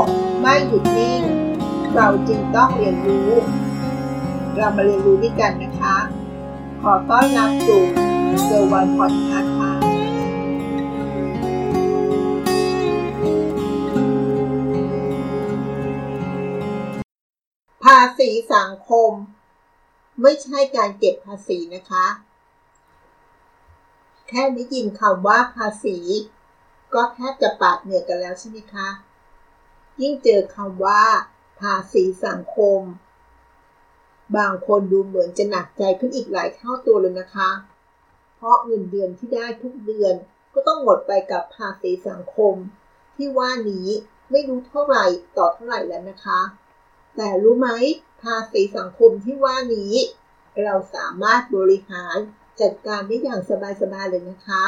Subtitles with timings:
[0.00, 0.02] ก
[0.40, 1.22] ไม่หยุดนิ่ง
[1.94, 3.30] เราจึงต้องเรียนรู้
[4.56, 5.96] เรามาเรียนรู้ด้วยกันนะคะ
[6.82, 7.82] ขอต้อนรับสู่
[8.44, 9.72] เซอร์วันพอดคาส์ค่ะ
[17.84, 19.12] ภาษีสังคม
[20.22, 22.06] ไม่ใช่การเก็บภาษีนะคะ
[24.28, 25.96] แค่ได้ยินคำว่าภาษี
[26.94, 28.88] ก็แทบจะปาดเหนื่อยกันแล้วใช่ไหมคะ
[30.00, 31.02] ยิ่งเจอคำว่า
[31.60, 32.80] ภาษีสังคม
[34.36, 37.50] บางคนดูเหมือนจะหนักใจขึ้นอีกหลายเท่าตัวเลยนะคะ
[38.36, 40.14] เพราะเงินเดือนที่ได้ทุกเดือน
[40.54, 42.54] ก็ต้องหมดไปกับภาษีสังคม
[43.14, 43.88] ที่ว่านี้
[44.30, 45.04] ไม่รู้เท่าไหร่
[45.36, 46.40] ต่อเท่าไหร่แล้วนะคะ
[47.16, 47.68] แต่รู้ไหม
[48.22, 49.94] ภาษีสังคมที่ว่านี้
[50.62, 52.16] เราสามารถบริหาร
[52.60, 53.40] จัดการได้อย่าง
[53.80, 54.64] สบายๆเลยนะคะ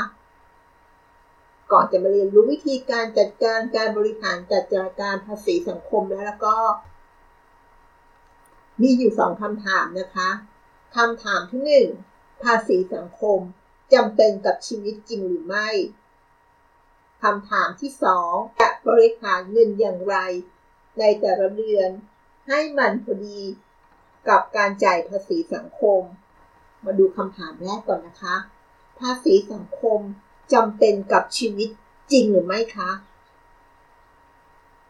[1.72, 4.64] ก่อนจะมาเรียนรู้วิธีการจัดการการบริหารจัด
[5.00, 6.56] การภาษีสังคมแล้วแล้วก็
[8.82, 10.30] มีอยู่สองคำถามนะคะ
[10.96, 11.88] คำถามที่หนึ่ง
[12.42, 13.38] ภาษีสังคม
[13.94, 15.68] จำเป็นกับชีวิตจริงหรือไม่
[17.22, 20.16] คำถามที่สองจะบริหารเงินอย่างไร
[20.98, 21.90] ในแต่ละเดือน
[22.48, 23.40] ให้มันพอดี
[24.28, 26.00] กับการจ่ายภาษีสังคม
[26.84, 28.36] มาดูคำถามแรกก่อนนะคะ
[29.00, 30.00] ภาษีสังคม
[30.52, 31.68] จำเป็นกับชีวิต
[32.12, 32.90] จริงหรือไม่คะ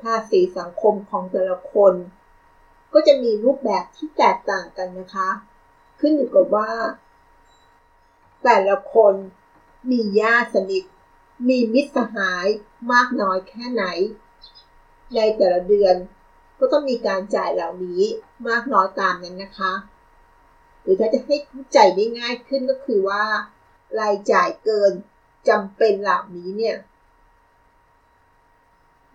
[0.02, 1.94] ภาษีสังคมของแต่ละคน
[2.92, 5.30] ก็จะมีรูปแบบที่แตกต่างกันนะคะ
[6.00, 6.70] ขึ้นอยู่กับว่า
[8.44, 9.14] แต่ละคน
[9.90, 10.84] มีญาติสนิท
[11.48, 12.46] มีมิตรสหาย
[12.92, 13.84] มากน้อยแค่ไหน
[15.14, 15.94] ในแต่ละเดือน
[16.58, 18.02] ก็ต้องมีการจ่ายเหล่านี้
[18.48, 19.72] มากน้อยตามนั้นนะคะ
[20.80, 23.24] หรือถ้าจะให้เข้าใจได้ง่ายขึ้นก็คือว่า
[24.00, 24.92] รายจ่ายเกิน
[25.48, 26.76] จำเป็นเหล่านี้เนี่ย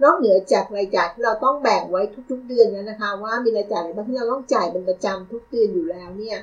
[0.04, 2.02] นอกเหนือจากรายจ่ายที่เราต้องแบ่งไว้
[2.32, 6.40] ทุก ๆ เดือนแล้วนะคะ ว่ามีรายจ่ายอะไรบ้างที่เราต้องจ่ายเป็นประจำทุกเดือนอยู่แล้วเนี่ย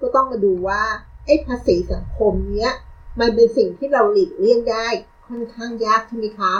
[0.00, 0.82] ก็ต้องมาดูว่า
[1.26, 2.72] ไอ้ภาษีสังคมเนี้ย
[3.20, 4.86] มันเป็นสิ่งที่เราหลีกเลี่ยงได้
[5.28, 6.54] ค่อนข้างยากใช่ไหมคะ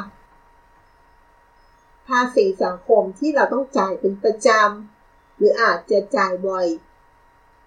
[2.08, 6.66] ภาษีสังคมที่เราต้องจ่ายเป็นประจำหรืออาจจะจ่ายบ่อย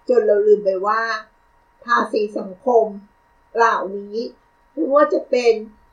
[0.08, 1.02] จนเราลืมไปว่า
[1.84, 2.84] ภาษีสังคม
[3.56, 4.16] เหล่านี้
[4.76, 5.52] ไม่ว่าจะเป็น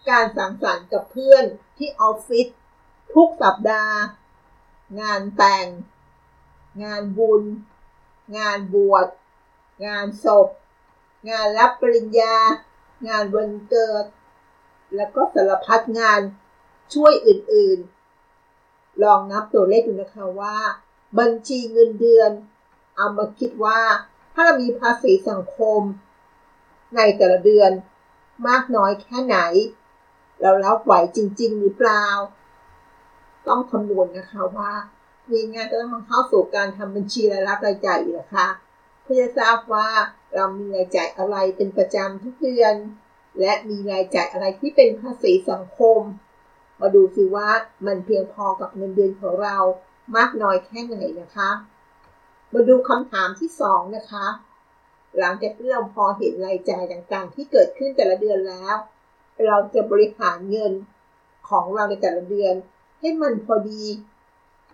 [0.09, 1.45] การสังสรรค์กับเพื่อน
[1.77, 2.47] ที่ออฟฟิศ
[3.13, 3.97] ทุกสัปดาห์
[5.01, 5.67] งานแต่ง
[6.83, 7.43] งานบุญ
[8.37, 9.07] งานบวช
[9.85, 10.47] งานศพ
[11.29, 12.35] งานรับปริญญา
[13.07, 14.05] งานวันเกิด
[14.95, 16.21] แล้วก็สารพัดงาน
[16.93, 20.57] ช่วยอื่นๆ ลองนับตัวเลขดูนะคะว่า
[21.19, 22.31] บัญชีเงินเดือน
[22.95, 23.81] เอามาคิดว่า
[24.33, 25.81] ถ้าเรามีภาษีสังคม
[26.95, 27.71] ในแต่ละเดือน
[28.47, 29.37] มากน้อยแค่ไหน
[30.41, 32.05] เรารับไหวจริง ๆ หรือเปล่า
[33.47, 34.71] ต้องคำนวณนะคะว่า
[35.31, 38.47] มีงานก็ต้องมาเข้าสู่การทำบัญชีรายรับรายจ่ายอีกนะคะ
[39.03, 39.89] เพื่อจะทราบว่า
[40.35, 42.75] เรามีรายจ่ายอะไรเป็นประจำทุกเดือน
[43.39, 45.99] และมีรายจ่ายอะไรที่เป็นภาษีสังคม
[46.79, 47.49] มาดูสิว่า
[47.85, 49.57] มันเพียงพอกับเงินเดือนของเรา
[50.15, 51.49] มากน้อยแค่ไหนนะคะ
[52.53, 54.27] มาดูคำถามที่สองนะคะ
[55.19, 58.75] หลังจากที่เราพอเห็นรายจ่ายต่างๆ ที่เกิดขึ้นแต่ละเดือนแล้ว
[59.45, 60.73] เราจะบริหารเงิน
[61.49, 62.53] ของเราในแต่ละเดือน
[62.99, 63.83] ให้มันพอดี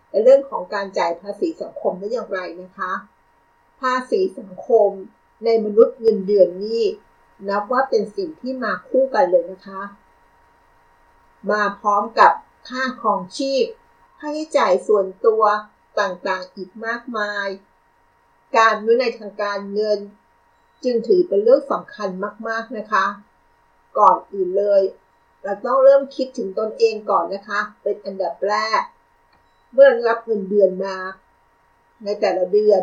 [0.10, 2.94] ในเรื่องของการจ่ายภาษีสังคมได้อย่างไรนะคะ
[3.82, 4.90] ภาษีสังคม
[5.46, 6.84] ในมนุษย์เงินเดือนนี้
[7.50, 9.82] นับว่าเป็นสิ่งที่มาคู่กันเลยนะคะ
[11.52, 12.32] มาพร้อมกับ
[12.70, 13.66] ค่าครองชีพ
[14.20, 15.44] ค่าใช้จ่ายส่วนตัว
[16.00, 17.48] ต่างๆอีกมากมาย
[18.58, 20.00] การวินัยทางการเงิน
[20.84, 22.10] จึงถือเป็นเรื่องสำคัญ
[22.48, 23.06] มากๆนะคะ
[23.98, 24.82] ก่อนอื่นเลย
[25.44, 28.82] เราต้องเริ่มคิดถึงตนเองก่อนนะคะ เป็นอันดับแรก
[29.74, 30.98] เมื่อรับเงินเดือนมา
[32.04, 32.82] ในแต่ละเดือน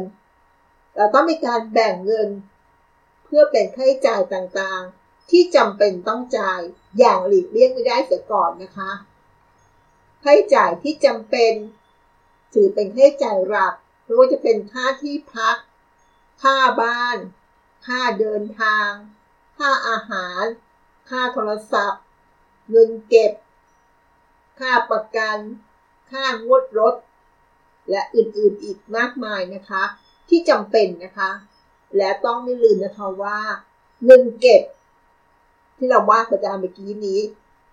[0.97, 2.29] เราต้องมีการแบ่งเงิน
[3.25, 6.61] เพื่อเป็นค่าใช้จ่ายต่างๆ ที่จำเป็นต้องจ่าย
[6.99, 8.91] อย่างหลีกเลี่ยงไม่ได้เสียก่อนนะคะ
[10.23, 11.53] ค่าใช้จ่ายที่จำเป็น
[12.55, 15.57] ถือเป็นค่าใช้จ่ายหลักไม่ว่าจะเป็นค่าที่พัก
[16.43, 17.19] ค่าบ้าน
[17.87, 18.91] ค่าเดินทาง
[19.59, 20.45] ค่าอาหาร
[21.11, 22.03] ค่าโทรศัพท์
[22.71, 23.33] เงินเก็บ
[24.61, 25.39] ค่าประกัน
[26.11, 26.95] ค่างวดรถ
[27.91, 29.83] และอื่นๆอีกมากมายนะคะ
[30.29, 31.31] ที่จำเป็นนะคะ
[31.97, 33.39] และต้องไม่ลืมนะคะว่า
[34.05, 34.63] เงินเก็บ
[35.77, 37.21] ที่เราว่าประจานเมื่อกี้นี้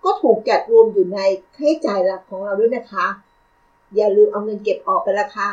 [0.04, 1.20] ก็ถูกจัดรวมอยู่ใน
[1.56, 3.06] ค่าใช้จ่ายหลักของเราด้วยนะคะ
[3.94, 5.48] อย่าลืมเอาเงินเก็บออกไปละค่ะ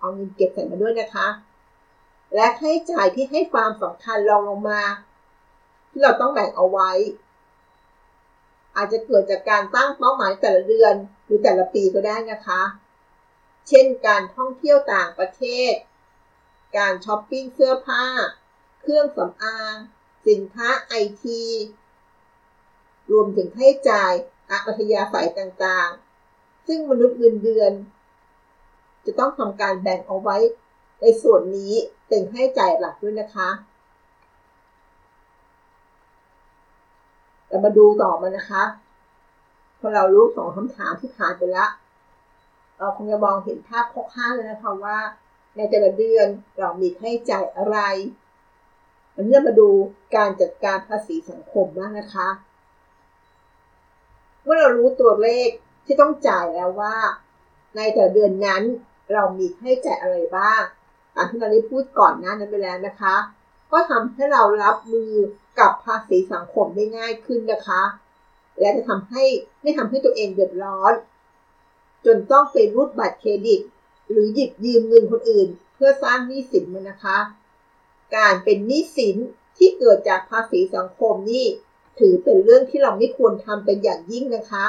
[0.00, 1.26] เอาเงินเก็บใส่มาด้วยนะคะ
[2.34, 4.82] และค่าใช้จ่ายที่ให้ความสำคัญรองลงมา
[5.90, 6.90] ที่เราต้องแบ่งเอาไว้
[8.76, 10.94] อาจจะเกิดจากการตั้งเป้าหมายแต่ละเดือน
[11.24, 12.62] หรือแต่ละปีก็ได้นะคะ
[13.68, 15.72] เช่นการท่องเที่ยวต่างประเทศ
[16.76, 18.04] การช้อปปิ้งเสื้อผ้า
[18.80, 19.74] เครื่องสำอาง
[20.28, 21.42] สินค้าไอที
[23.12, 24.12] รวมถึงค่าใช้จ่าย
[24.50, 27.72] อัธยาศัยต่างๆ ซึ่งมนุษย์เงินเดือน
[29.06, 30.36] จะต้องทำการแบ่งเอาไว้
[31.00, 31.74] ในส่วนนี้
[32.08, 33.48] เป็นค่าใช้จ่ายหลักด้วยนะคะ
[37.48, 38.62] เรามาดูต่อมานะคะ
[39.78, 41.70] พอเรารู้สองคำถามที่ผ่านไปแล้ว
[42.78, 44.98] เราคงจะมองเห็นภาพคร่าวๆเลยนะคะว่า
[45.56, 46.26] ในแต่ละเดือน
[46.58, 47.78] เรามีค่าใช้จ่ายอะไร
[49.14, 49.68] วันนี้มาดู
[50.16, 52.28] การจัดการภาษีสังคมบ้างนะคะ
[54.44, 55.48] เมื่อเรารู้ตัวเลข
[55.84, 56.96] ที่ต้องจ่ายแล้วว่า
[57.76, 58.62] ในแต่เดือนนั้น
[59.12, 60.62] เรามีค่าใช้จ่ายอะไรบ้าง
[61.16, 63.14] ตามที่เราได้พูดก่อนหน้านั้นไปแล้วนะคะ
[63.72, 65.12] ก็ทำให้เรารับมือ
[65.58, 67.82] กับภาษีสังคมได้ง่ายขึ้นนะคะ
[68.60, 69.24] และจะทำให้
[69.62, 70.92] ไม่ทำให้ตัวเองเดือดร้อน
[72.06, 73.60] จนต้องไปรูดบัตรเครดิต
[74.10, 77.18] หรือหยิบยืมเงินคนอื่น เพื่อสร้างหนี้สินมันนะคะ
[78.16, 79.16] การเป็นหนี้สิน
[79.58, 81.46] ที่เกิดจากภาษีสังคมนี่
[81.98, 84.66] ถือเป็นเรื่องที่เราไม่ควรทำเป็นอย่างยิ่งนะคะ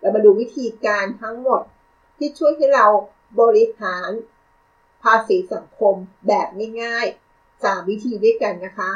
[0.00, 1.60] เรามาดูวิธีการทั้งหมด
[2.18, 2.86] ที่ช่วยให้เรา
[3.40, 4.10] บริหาร
[5.02, 5.94] ภาษีสังคม
[6.26, 6.48] แบบ
[6.82, 8.90] ง่ายๆสามวิธีด้วยกันนะคะ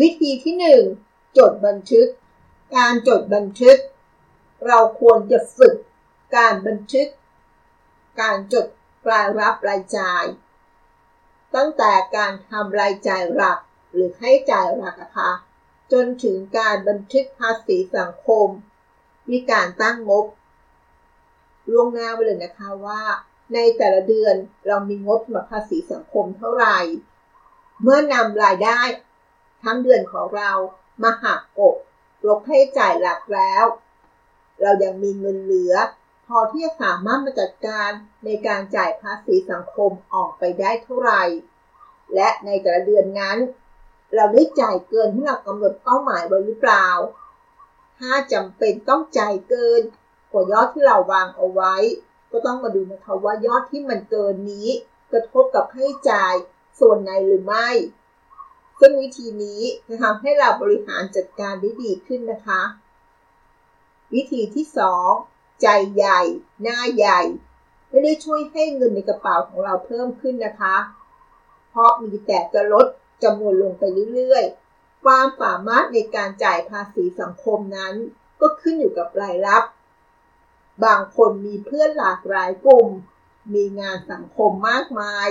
[0.00, 0.82] วิธีที่หนึ่ง
[1.38, 2.08] จดบันทึก
[2.76, 3.78] การจดบันทึก
[4.66, 5.74] เราควรจะฝึก
[6.36, 7.08] การบันทึก
[8.20, 8.66] การจด
[9.10, 10.24] รายรับรายจ่าย
[11.54, 13.58] ตั้งแต่การทำรายจ่ายหลัก
[13.90, 15.30] หรือใช้จ่ายหลักนะคะ
[15.92, 18.48] จนถึงการบันทึกภาษีสังคม
[19.30, 20.24] มีการตั้งงบ
[21.72, 23.02] ล่วงหน้าไปเลยนะคะว่า
[23.54, 24.34] ในแต่ละเดือน
[24.66, 26.78] เรามีงบสำหรับภาษีสังคมเท่าไหร่
[27.82, 28.80] เมื่อนำรายได้
[29.62, 30.50] ทั้งเดือนของเรา
[31.02, 31.74] มาหักกบ
[32.26, 33.64] ลบให้จ่ายหลักแล้ว
[34.62, 35.74] เรายังมีเงินเหลือ
[36.26, 37.90] พอที่จะสามารถมาจัดการ
[38.24, 41.22] ในการจ่ายภาษีสังคมออกไปได้เท่าไหร่
[42.14, 43.38] และในแต่ละเดือนนั้น
[44.14, 46.88] เราได้จ่ายเกินที่เรากำหนดเป้าหมายไว้หรือเปล่า
[47.98, 49.82] ถ้าจำเป็นต้องจ่ายเกิน
[50.32, 51.74] กว่ายอดที่เราวางเอาไว้
[52.32, 54.68] ก็ต้องมาดูนะคะว่ายอดที่มันเกินนี้
[55.12, 56.34] กระทบกับค่าใช้จ่าย
[56.80, 57.68] ส่วนไหนหรือไม่
[58.80, 62.62] ซึ่งวิธีนี้จะทำให้เราบริหารจัดการได้ดีขึ้นนะคะ
[64.14, 64.66] วิธีที่
[65.14, 66.20] 2 ใจใหญ่
[66.62, 67.20] หน้าใหญ่
[67.88, 70.76] ไม่ได้ช่วยให้เงินในกระเป๋าของเราเพิ่มขึ้นนะคะ
[71.70, 72.86] เพราะมีแต่จะลด
[73.22, 73.82] จำนวนลงไป
[74.14, 77.94] เรื่อยๆ ความสามารถในการจ่ายภาษีสังคมนั้น
[78.40, 79.62] ก็ขึ้นอยู่กับรายรับ
[80.84, 82.88] บางคนมีเพื่อนหลากหลายกลุ่ม
[83.54, 85.28] มีงานสังคมมากมาย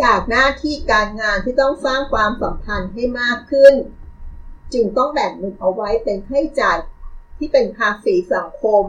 [0.00, 3.74] จากหน้าที่การงานที่ต้องสร้างความสัมพันธ์ให้มากขึ้น
[4.72, 6.78] จึงต้องแบ่งเงินเอาไว้เป็นใช้จ่าย
[7.38, 8.84] ที่เป็นภาษีสังคม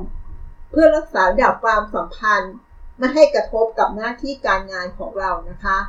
[0.70, 2.54] เพื่อรักษาดับความสัมพันธ์
[2.98, 5.80] ไม่ให้กระทบกับหน้าที่การงานของเรานะคะ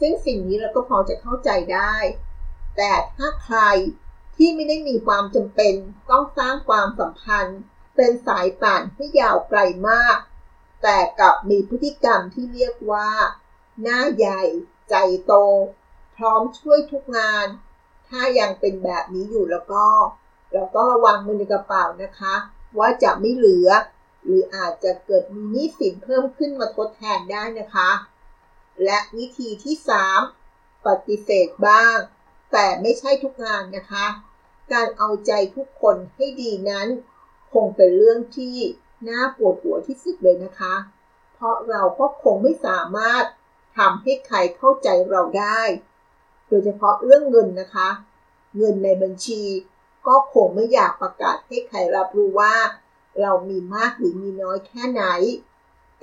[0.00, 1.94] ซึ่งสิ่งนี้เราก็พอจะเข้าใจได้
[2.76, 3.60] แต่ถ้าใคร
[4.36, 5.74] ที่ไม่ได้มีความจำเป็น
[6.10, 7.60] ต้องสร้างความสัมพันธ์
[8.02, 9.60] เป็นสายป่านที่ยาวไกล
[9.90, 10.18] มาก
[10.82, 13.10] แต่กับมีพฤติกรรมที่เรียกว่า
[13.82, 14.42] หน้าใหญ่
[14.90, 14.94] ใจ
[15.26, 15.32] โต
[16.16, 17.46] พร้อมช่วยทุกงาน
[18.08, 19.84] ถ้ายังเป็นแบบนี้อยู่แล้วก็
[20.52, 22.34] เราต้องระวังมือในกระเป๋านะคะ
[22.78, 23.68] ว่าจะไม่เหลือ
[24.24, 27.90] หรืออาจจะเกิดมีหนี้สินเพิ่มขึ้นมาทดแทนได้นะคะ
[28.84, 29.74] และวิธีที่
[30.30, 31.96] 3 ปฏิเสธบ้าง
[32.52, 34.06] แต่ไม่ใช่ทุกงานนะคะ
[34.72, 36.88] การเอาใจทุกคนให้ดีนั้น
[37.52, 38.56] คงเป็นเรื่องที่
[39.08, 40.74] น่าปวดหัวที่สุดเลยนะคะ
[41.34, 43.24] เพราะเราก็คงไม่สามารถ
[43.78, 45.60] ทำให้ใครเข้าใจเราได้
[46.48, 47.88] โดยเฉพาะเรื่องเงินนะคะ
[48.56, 49.42] เงินในบัญชี
[50.06, 52.54] ก็คงไม่อยากประกาศให้ใครรับรู้ว่า
[53.20, 55.04] เรามีมากหรือมีน้อยแค่ไหน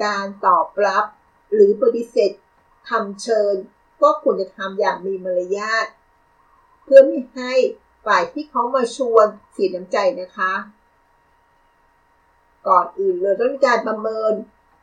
[0.03, 1.05] การตอบรับ
[1.53, 2.31] หรือปฏิเสธ
[2.89, 3.55] คำเชิญ
[4.01, 5.87] ก็ควรจะทำอย่างมีมารยาท
[6.83, 7.53] เพื่อไม่ให้
[8.05, 10.53] ฝ่ายที่เขามาชวนเสียน้ำใจนะคะ
[12.67, 14.33] ก่อนอื่นเลยต้องมีการประเมิน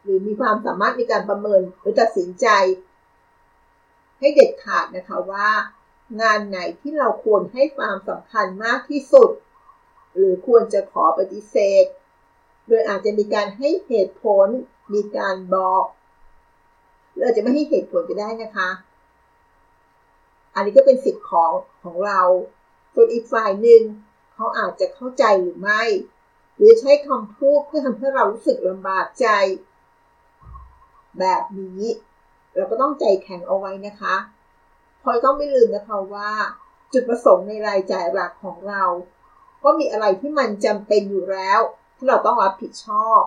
[0.02, 2.46] หรือมีความสามารถในการประเมินหรือตัดสินใจ
[4.18, 5.48] ให้เด็ดขาดนะคะว่า
[6.20, 9.30] งานไหนที่เราควรให้ความสำคัญมากที่สุด
[10.14, 11.84] หรือควรจะขอปฏิเสธ
[12.68, 14.46] โดยอาจจะมีการให้เหตุผล
[14.94, 15.84] มีการบอก
[17.12, 18.70] หรืออาจจะไม่ให้เหตุผลก็ได้นะคะ
[20.54, 22.20] อันนี้ก็เป็นสิทธิ์ของของเรา
[22.94, 23.82] ส่วนอีกฝ่ายหนึ่ง
[24.34, 25.82] เขาอาจจะเข้าใจหรือไม่
[26.56, 29.26] หรือใช้คำพูดเพื่อทำให้เรารู้สึกลำบากใจ
[31.18, 31.84] แบบนี้
[32.56, 34.16] เราก็ต้องใจแข็งเอาไว้นะคะ
[35.02, 36.30] พอยต้องไม่ลืมนะคะว่า
[36.92, 38.84] จุดประสงค์ในรายจ่ายหลักของเรา
[39.64, 41.60] ก็มีอะไรที่มันจำเป็นอยู่แล้ว
[41.96, 43.22] ที่เราต้องรับผิดชอบ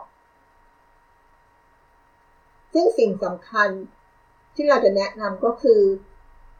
[2.73, 3.69] ซึ่งสิ่งสำคัญ
[4.55, 5.81] ที่เราจะแนะนำก็คือ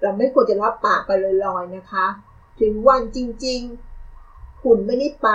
[0.01, 1.11] เราไม่ควรจะรับปากไป
[1.45, 2.05] ลอยๆนะคะ
[2.59, 5.29] ถึงวันจริงๆ คุณไม่ได้ไป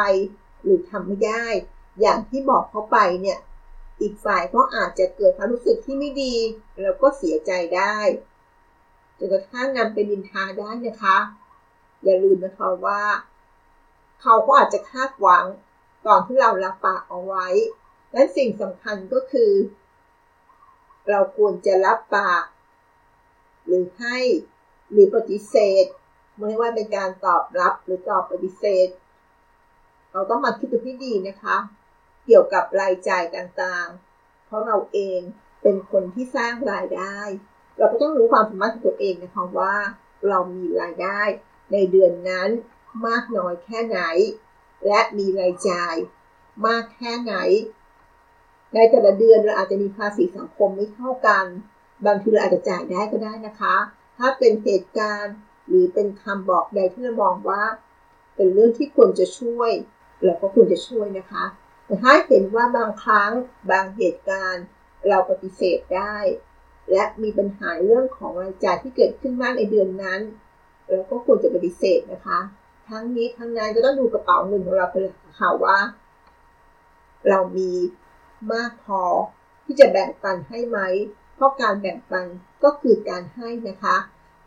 [0.62, 1.45] หรือทำไม่ได้
[2.00, 3.38] อย่างที่บอกเขาไปเนี่ย
[4.00, 6.35] อีกฝ่ายก็อาจจะเกิดความรู้สึกที่ไม่ดี
[6.83, 7.97] แล้วก็เสียใจได้
[9.19, 11.19] จนกระทั่งนำไปนินทาได้นะคะ
[12.02, 13.02] อย่าลืมนะคะว่า
[14.23, 15.45] เขาก็อาจจะคาดหวัง
[16.07, 17.47] ตอนที่เรารับปากเอาไว้
[18.12, 19.52] และสิ่งสำคัญก็คือ
[21.09, 22.45] เราควรจะรับปาก
[23.66, 24.19] หรือให้
[24.90, 25.85] หรือปฏิเสธ
[26.38, 28.88] ไม่ว่าเป็นการตอบรับหรือตอบปฏิเสธ
[30.12, 31.57] เราต้องมาคิดดูที่ดีนะคะ
[32.26, 35.21] เกี่ยวกับรายจ่ายต่างๆ เพราะเราเอง
[35.62, 37.19] เป็นคนที่สร้างรายได้
[37.78, 39.75] เราก็ต้องรู้ความสามารถของตัวเองนะคะว่า
[40.28, 41.21] เรามีรายได้
[41.73, 42.49] ในเดือนนั้น
[43.07, 44.00] มากน้อยแค่ไหน
[44.87, 45.95] และมีรายจ่าย
[46.66, 47.35] มากแค่ไหน
[48.75, 51.45] ในแต่ละเดือนเราอาจจะมีภาษีสังคมไม่เท่ากัน
[52.07, 53.76] บางทีเราอาจจะจ่ายได้ก็ได้นะคะ
[54.19, 55.35] ถ้าเป็นเหตุการณ์
[55.69, 57.62] หรือเป็นคำบอกใดที่เรามองว่า
[58.37, 59.71] เป็นเรื่องที่ควรจะช่วย
[60.25, 61.45] เราก็ควรจะช่วยนะคะ
[61.87, 63.33] แต่ถ้าเห็นว่าบางครั้ง
[63.71, 64.64] บางเหตุการณ์
[65.09, 66.17] เราปฏิเสธได้
[66.93, 70.21] และมีปัญหาเรื่องของรายจ่ายที่เกิดขึ้นมากในเดือนนั้น
[70.91, 72.41] เราก็ควรจะปฏิเสธนะคะ
[72.88, 75.79] ทั้งนี้ทั้งนั้นก็ต้องดูกระเป๋าเงินของเราเป็นหลักค่ะว่า
[77.29, 77.73] เรามี
[78.52, 79.02] มากพอ
[79.64, 80.79] ที่จะแบ่งปันให้ไหม
[81.35, 82.26] เพราะการแบ่งปัน
[82.64, 83.97] ก็คือการให้นะคะ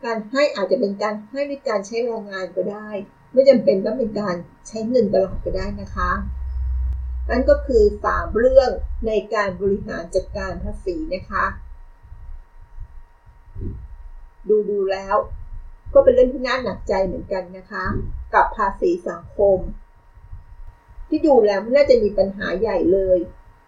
[0.03, 2.89] การให้อาจจะเป็นการให้ด้วยการใช้แรงงานก็ได้
[3.31, 4.35] ไม่จำเป็นต้องเป็นการ
[4.67, 6.11] ใช้เงินตลอดก็ได้นะคะ
[7.29, 8.69] นั่นก็คือสามเรื่อง
[9.07, 11.45] ในการบริหารจัดการภาษีนะคะ
[14.49, 15.15] ดูดูแล้ว
[15.93, 17.85] ก็เป็นเรื่องที่น่าหนักใจเหมือนกันนะคะ
[18.33, 19.57] กับภาษีสังคม
[21.09, 23.17] ที่ดูแล้วไม่น่าจะมีปัญหาใหญ่เลย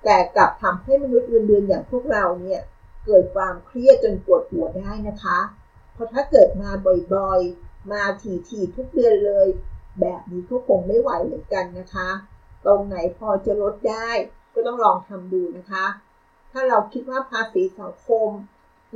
[0.04, 2.62] แต่กลับทำให้มนุษย์เงินเดือนอย่างพวกเราเนี่ย
[3.06, 5.40] เกิดความเครียดจนปวดหัวได้นะคะ
[5.98, 6.72] เพราะถ้าเกิดมา
[7.16, 9.48] บ่อยๆ มาถี่ๆทุกเดือนเลย
[10.02, 12.10] แบบนี้ก็คงไม่ไหวเหมือนกันนะคะ
[12.66, 14.10] ตรงไหนพอจะลดได้
[14.54, 15.86] ก็ต้องลองทำดูนะคะ
[16.52, 18.30] ถ้าเราคิดว่าภาษีสังคม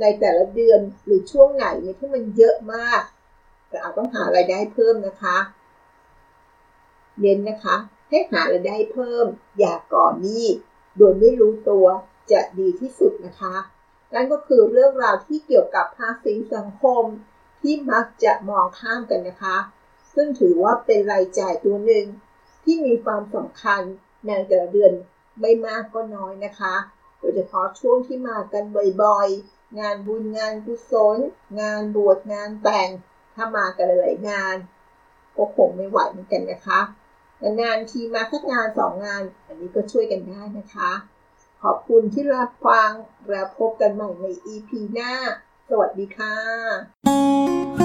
[0.00, 3.00] ในแต่ละเดือนหรือช่วงไหนเนี่ยที่มันเยอะมาก
[3.68, 5.36] เราอาจต้องหารายได้เพิ่มนะคะ
[7.20, 7.76] เน้นนะคะ
[8.08, 9.26] ให้หารายได้เพิ่ม
[9.58, 10.46] อย่าก่อนหนี้
[10.96, 11.86] โดยไม่รู้ตัว
[12.32, 13.54] จะดีที่สุดนะคะ
[14.14, 17.04] นั่นก็คือเรื่องราวที่เกี่ยวกับภาษีสังคม
[17.62, 19.56] ที่มักจะมองข้ามกันนะคะ
[20.14, 22.04] ซึ่งถือว่าเป็นรายจ่ายตัวหนึ่ง
[22.64, 23.82] ที่มีความสำคัญ
[24.26, 24.92] ในแต่ละเดือน
[25.40, 26.74] ไม่มากก็น้อยนะคะ
[27.18, 28.64] โดยเฉพาะช่วงที่มากัน
[29.02, 31.18] บ่อยๆ งานบุญงานกุศล
[31.60, 32.88] งานบวชงานแต่ง
[33.34, 34.56] ถ้ามากันหลายงาน
[35.36, 36.80] ก็คงไม่ไหวเหมือนกันนะคะ
[37.60, 40.90] นานทีมาสักงานสองงาน อันนี้ก็ช่วยกันได้นะคะ
[41.62, 42.90] ขอบคุณที่รับฟัง
[43.28, 45.12] แล้วพบกันใหม่ใน EP หน้า
[45.68, 47.81] สวัสดีค่ะ